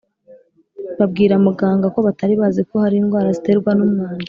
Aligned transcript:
babwira 0.99 1.35
muganga 1.45 1.87
ko 1.93 1.99
batari 2.07 2.33
bazi 2.41 2.61
ko 2.69 2.75
hari 2.83 2.95
indwara 2.99 3.27
ziterwa 3.37 3.71
n’umwanda 3.75 4.19